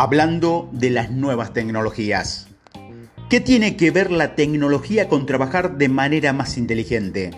[0.00, 2.46] hablando de las nuevas tecnologías.
[3.28, 7.32] ¿Qué tiene que ver la tecnología con trabajar de manera más inteligente?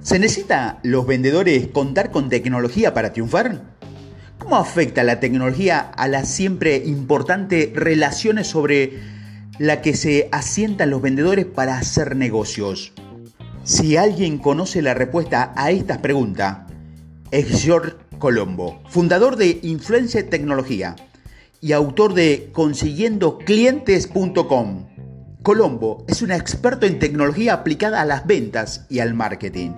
[0.00, 3.74] ¿Se necesita los vendedores contar con tecnología para triunfar?
[4.38, 8.98] ¿Cómo afecta la tecnología a las siempre importantes relaciones sobre
[9.58, 12.94] la que se asientan los vendedores para hacer negocios?
[13.64, 16.60] Si alguien conoce la respuesta a estas preguntas,
[17.30, 20.96] es George Colombo, fundador de Influencia Tecnología
[21.62, 24.88] y autor de consiguiendoclientes.com.
[25.42, 29.70] Colombo es un experto en tecnología aplicada a las ventas y al marketing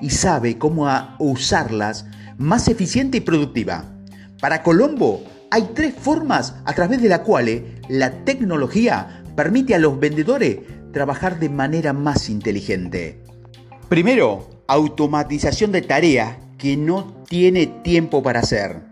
[0.00, 0.88] y sabe cómo
[1.18, 2.06] usarlas
[2.38, 3.84] más eficiente y productiva.
[4.40, 9.98] Para Colombo hay tres formas a través de las cuales la tecnología permite a los
[9.98, 10.58] vendedores
[10.92, 13.24] trabajar de manera más inteligente.
[13.88, 18.82] Primero, automatización de tareas que no tiene tiempo para hacer.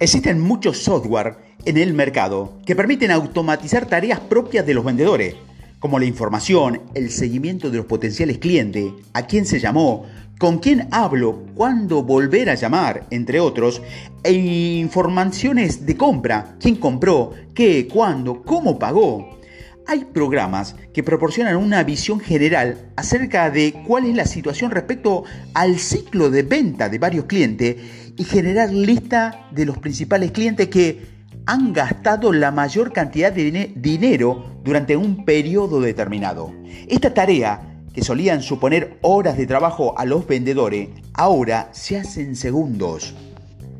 [0.00, 5.34] Existen muchos software en el mercado que permiten automatizar tareas propias de los vendedores,
[5.78, 10.06] como la información, el seguimiento de los potenciales clientes, a quién se llamó,
[10.38, 13.82] con quién hablo, cuándo volver a llamar, entre otros,
[14.22, 19.38] e informaciones de compra, quién compró, qué, cuándo, cómo pagó.
[19.86, 25.78] Hay programas que proporcionan una visión general acerca de cuál es la situación respecto al
[25.78, 27.76] ciclo de venta de varios clientes
[28.16, 31.17] y generar lista de los principales clientes que
[31.48, 36.52] han gastado la mayor cantidad de dinero durante un periodo determinado.
[36.88, 37.62] Esta tarea,
[37.94, 43.14] que solían suponer horas de trabajo a los vendedores, ahora se hace en segundos.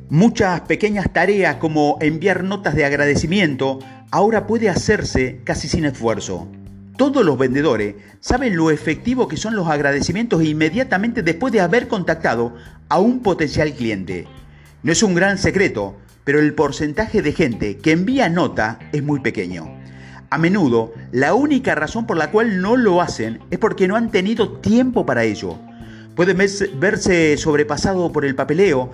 [0.08, 6.48] Muchas pequeñas tareas como enviar notas de agradecimiento ahora puede hacerse casi sin esfuerzo.
[6.96, 12.54] Todos los vendedores saben lo efectivo que son los agradecimientos inmediatamente después de haber contactado
[12.88, 14.26] a un potencial cliente.
[14.82, 15.98] No es un gran secreto,
[16.28, 19.74] pero el porcentaje de gente que envía nota es muy pequeño.
[20.28, 24.10] A menudo, la única razón por la cual no lo hacen es porque no han
[24.10, 25.56] tenido tiempo para ello.
[26.14, 28.90] Pueden verse sobrepasado por el papeleo,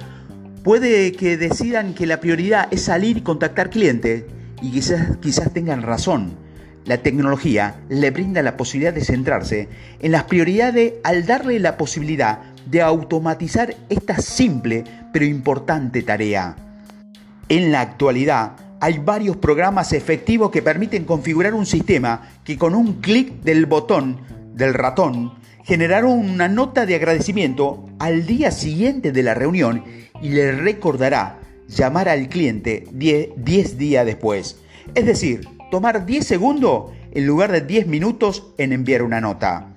[0.62, 4.26] puede que decidan que la prioridad es salir y contactar clientes,
[4.62, 6.36] y quizás, quizás tengan razón.
[6.84, 9.68] La tecnología le brinda la posibilidad de centrarse
[9.98, 16.63] en las prioridades al darle la posibilidad de automatizar esta simple pero importante tarea.
[17.54, 22.94] En la actualidad hay varios programas efectivos que permiten configurar un sistema que con un
[22.94, 24.18] clic del botón
[24.56, 29.84] del ratón generaron una nota de agradecimiento al día siguiente de la reunión
[30.20, 31.38] y le recordará
[31.68, 34.58] llamar al cliente 10 días después.
[34.96, 39.76] Es decir, tomar 10 segundos en lugar de 10 minutos en enviar una nota.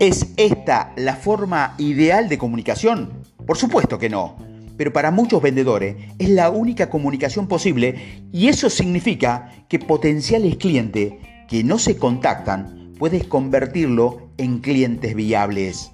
[0.00, 3.12] ¿Es esta la forma ideal de comunicación?
[3.46, 8.70] Por supuesto que no pero para muchos vendedores es la única comunicación posible y eso
[8.70, 11.14] significa que potenciales clientes
[11.48, 15.92] que no se contactan puedes convertirlo en clientes viables.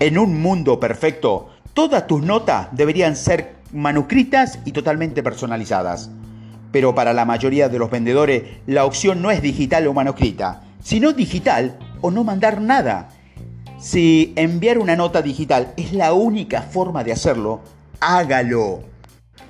[0.00, 6.10] En un mundo perfecto, todas tus notas deberían ser manuscritas y totalmente personalizadas.
[6.72, 11.12] Pero para la mayoría de los vendedores la opción no es digital o manuscrita, sino
[11.12, 13.10] digital o no mandar nada.
[13.78, 17.60] Si enviar una nota digital es la única forma de hacerlo,
[18.00, 18.82] hágalo.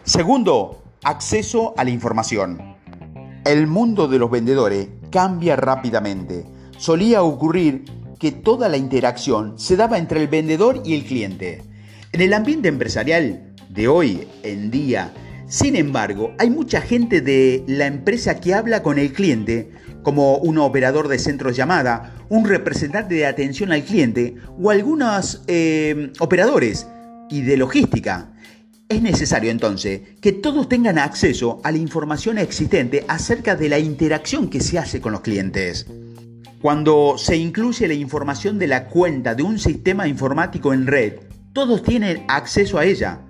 [0.05, 2.77] Segundo, acceso a la información.
[3.44, 6.44] El mundo de los vendedores cambia rápidamente.
[6.78, 7.84] Solía ocurrir
[8.19, 11.62] que toda la interacción se daba entre el vendedor y el cliente.
[12.12, 15.12] En el ambiente empresarial de hoy en día,
[15.47, 19.71] sin embargo, hay mucha gente de la empresa que habla con el cliente,
[20.03, 25.43] como un operador de centro de llamada, un representante de atención al cliente o algunos
[25.47, 26.87] eh, operadores
[27.31, 28.34] y de logística.
[28.89, 34.50] Es necesario entonces que todos tengan acceso a la información existente acerca de la interacción
[34.50, 35.87] que se hace con los clientes.
[36.61, 41.15] Cuando se incluye la información de la cuenta de un sistema informático en red,
[41.55, 43.20] todos tienen acceso a ella.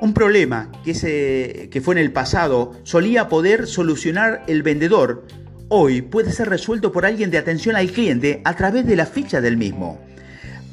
[0.00, 5.26] Un problema que, que fue en el pasado solía poder solucionar el vendedor,
[5.68, 9.42] hoy puede ser resuelto por alguien de atención al cliente a través de la ficha
[9.42, 10.00] del mismo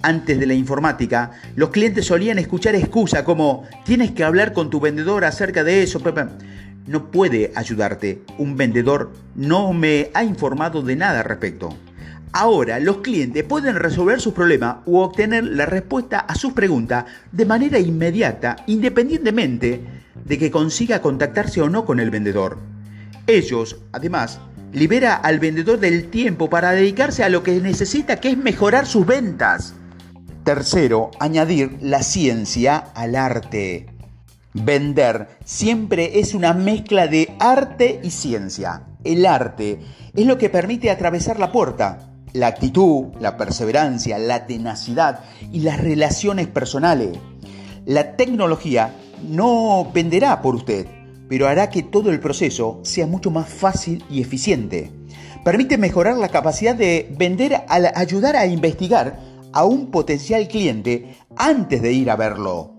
[0.01, 4.79] antes de la informática, los clientes solían escuchar excusas como tienes que hablar con tu
[4.79, 6.01] vendedor acerca de eso.
[6.87, 8.21] No puede ayudarte.
[8.37, 11.75] Un vendedor no me ha informado de nada al respecto.
[12.31, 17.45] Ahora los clientes pueden resolver sus problemas u obtener la respuesta a sus preguntas de
[17.45, 19.81] manera inmediata, independientemente
[20.25, 22.59] de que consiga contactarse o no con el vendedor.
[23.25, 24.39] Ellos, además,
[24.73, 29.05] libera al vendedor del tiempo para dedicarse a lo que necesita, que es mejorar sus
[29.05, 29.73] ventas.
[30.43, 33.87] Tercero, añadir la ciencia al arte.
[34.53, 38.83] Vender siempre es una mezcla de arte y ciencia.
[39.03, 39.79] El arte
[40.15, 42.13] es lo que permite atravesar la puerta.
[42.33, 45.19] La actitud, la perseverancia, la tenacidad
[45.51, 47.17] y las relaciones personales.
[47.85, 48.95] La tecnología
[49.27, 50.87] no venderá por usted,
[51.27, 54.91] pero hará que todo el proceso sea mucho más fácil y eficiente.
[55.43, 61.81] Permite mejorar la capacidad de vender al ayudar a investigar a un potencial cliente antes
[61.81, 62.75] de ir a verlo.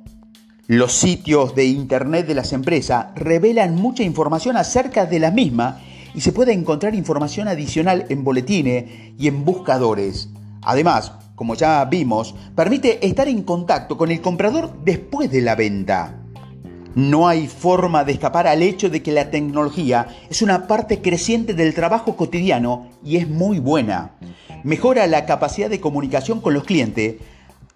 [0.67, 5.81] Los sitios de Internet de las empresas revelan mucha información acerca de la misma
[6.14, 8.84] y se puede encontrar información adicional en boletines
[9.19, 10.28] y en buscadores.
[10.62, 16.19] Además, como ya vimos, permite estar en contacto con el comprador después de la venta.
[16.94, 21.54] No hay forma de escapar al hecho de que la tecnología es una parte creciente
[21.54, 24.16] del trabajo cotidiano y es muy buena.
[24.64, 27.16] Mejora la capacidad de comunicación con los clientes,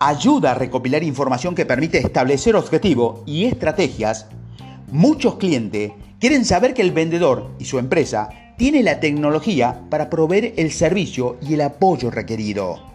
[0.00, 4.26] ayuda a recopilar información que permite establecer objetivos y estrategias.
[4.90, 8.28] Muchos clientes quieren saber que el vendedor y su empresa
[8.58, 12.93] tiene la tecnología para proveer el servicio y el apoyo requerido.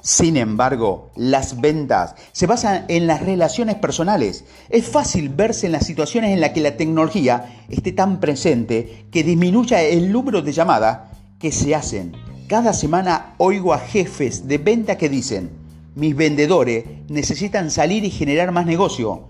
[0.00, 4.44] Sin embargo, las ventas se basan en las relaciones personales.
[4.70, 9.24] Es fácil verse en las situaciones en las que la tecnología esté tan presente que
[9.24, 11.00] disminuya el número de llamadas
[11.40, 12.12] que se hacen.
[12.48, 15.50] Cada semana oigo a jefes de venta que dicen,
[15.96, 19.28] mis vendedores necesitan salir y generar más negocio.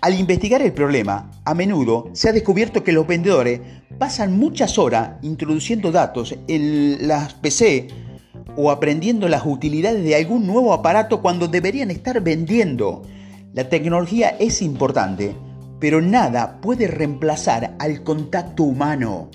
[0.00, 3.60] Al investigar el problema, a menudo se ha descubierto que los vendedores
[3.98, 7.88] pasan muchas horas introduciendo datos en las PC
[8.60, 13.02] o aprendiendo las utilidades de algún nuevo aparato cuando deberían estar vendiendo.
[13.54, 15.36] La tecnología es importante,
[15.78, 19.30] pero nada puede reemplazar al contacto humano.